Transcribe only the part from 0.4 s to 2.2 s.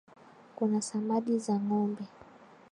Kuna samadi za ngombe